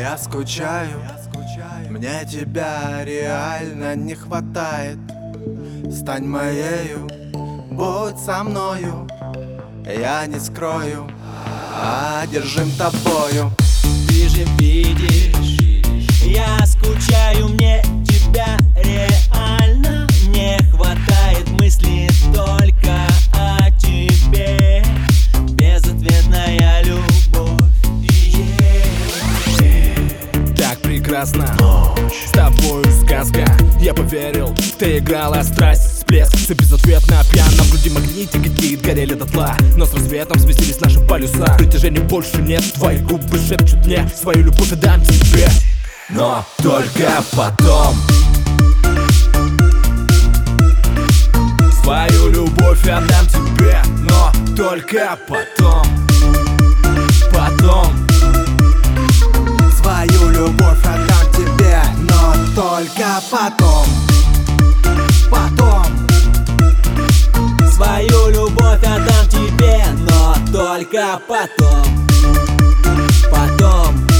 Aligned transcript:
я 0.00 0.16
скучаю. 0.16 1.02
Мне 1.90 2.24
тебя 2.24 3.04
реально 3.04 3.96
не 3.96 4.14
хватает. 4.14 4.98
Стань 5.92 6.26
моею, 6.26 7.06
будь 7.70 8.18
со 8.18 8.42
мною. 8.42 9.06
Я 9.84 10.26
не 10.26 10.40
скрою, 10.40 11.06
одержим 12.22 12.70
тобою. 12.78 13.52
Ты 14.08 14.28
же 14.28 14.44
видишь, 14.58 15.39
Так 31.20 31.28
прекрасно 31.28 31.54
С 32.10 32.30
тобою 32.30 32.84
сказка 33.04 33.44
Я 33.78 33.92
поверил, 33.92 34.54
ты 34.78 34.98
играла 34.98 35.42
страсть 35.42 35.96
Всплеск, 35.96 36.34
все 36.34 36.54
безответно 36.54 37.22
пьян 37.30 37.48
На 37.58 37.64
груди 37.64 37.90
магнитик 37.90 38.46
летит, 38.46 38.80
горели 38.80 39.14
дотла. 39.14 39.54
Но 39.76 39.84
с 39.84 39.92
рассветом 39.92 40.38
сместились 40.38 40.80
наши 40.80 40.98
полюса 41.00 41.56
Притяжения 41.58 42.00
больше 42.00 42.38
нет, 42.38 42.62
твои 42.74 42.98
губы 42.98 43.38
шепчут 43.38 43.84
мне 43.84 44.08
Свою 44.18 44.44
любовь 44.44 44.72
отдам 44.72 45.02
тебе. 45.02 45.48
Но 46.08 46.44
только 46.62 47.22
потом. 47.32 47.94
Свою 51.82 52.30
любовь 52.30 52.82
отдам 52.88 53.26
тебе 53.26 53.82
Но 53.98 54.32
только 54.56 55.18
потом. 55.28 55.86
Потом 57.32 57.99
потом 63.30 63.86
Потом 65.30 65.86
Свою 67.72 68.28
любовь 68.28 68.82
отдам 68.82 69.28
тебе, 69.28 69.84
но 70.08 70.34
только 70.52 71.20
потом. 71.28 71.84
Потом. 73.30 74.10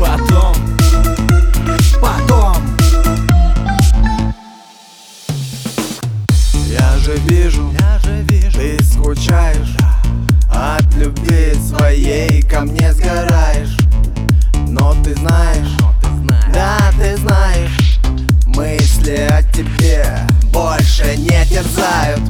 Потом 0.00 0.54
потом 2.00 2.56
Я 6.66 6.96
же 6.98 7.16
вижу, 7.26 7.70
я 7.78 7.98
же 7.98 8.22
вижу, 8.22 8.58
ты 8.58 8.82
скучаешь 8.82 9.76
От 10.50 10.94
любви 10.94 11.54
своей 11.54 12.42
ко 12.42 12.62
мне 12.62 12.92
сгораешь 12.94 13.59
терзают 21.50 22.29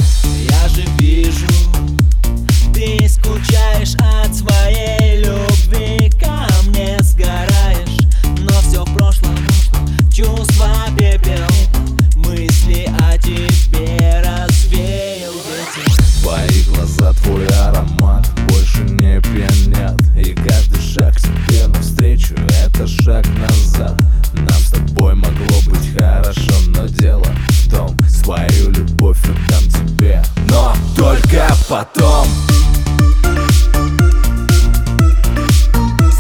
потом. 31.80 32.26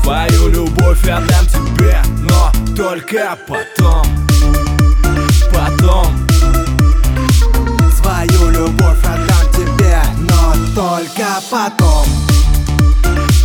Свою 0.02 0.48
любовь 0.48 1.02
отдам 1.04 1.46
тебе 1.46 2.02
Но 2.18 2.50
только 2.76 3.36
потом. 3.46 4.06
Потом. 5.52 6.06
Свою 8.00 8.50
любовь 8.50 9.04
отдам 9.04 9.52
тебе, 9.52 10.02
но 10.18 10.54
только 10.74 11.40
потом. 11.50 12.06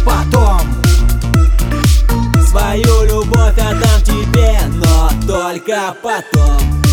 Потом. 0.06 0.62
Свою 2.48 3.04
любовь 3.04 3.58
отдам 3.58 4.02
тебе, 4.04 4.58
но 4.74 5.10
только 5.28 5.94
потом. 6.02 6.85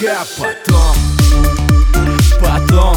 Только 0.00 0.16
потом 0.38 0.96
Потом 2.40 2.96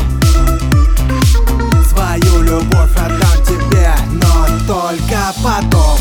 Свою 1.85 2.43
любовь 2.43 2.95
отдам 2.95 3.45
тебе, 3.45 3.93
но 4.11 4.47
только 4.65 5.33
потом 5.43 5.99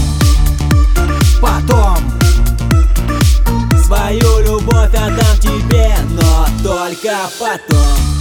Потом 1.40 1.98
Свою 3.84 4.40
любовь 4.44 4.94
отдам 4.94 5.38
тебе, 5.40 5.92
но 6.10 6.46
только 6.62 7.16
потом. 7.38 8.11